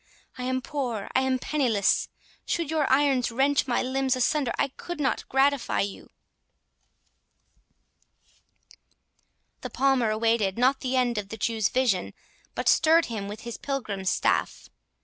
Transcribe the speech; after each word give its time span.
I 0.35 0.45
am 0.45 0.63
poor, 0.63 1.09
I 1.13 1.21
am 1.21 1.37
penniless—should 1.37 2.71
your 2.71 2.91
irons 2.91 3.31
wrench 3.31 3.67
my 3.67 3.83
limbs 3.83 4.15
asunder, 4.15 4.51
I 4.57 4.69
could 4.69 4.99
not 4.99 5.29
gratify 5.29 5.81
you!" 5.81 6.09
The 9.61 9.69
Palmer 9.69 10.09
awaited 10.09 10.57
not 10.57 10.79
the 10.79 10.95
end 10.95 11.19
of 11.19 11.29
the 11.29 11.37
Jew's 11.37 11.69
vision, 11.69 12.15
but 12.55 12.67
stirred 12.67 13.05
him 13.13 13.27
with 13.27 13.41
his 13.41 13.59
pilgrim's 13.59 14.09
staff. 14.09 14.69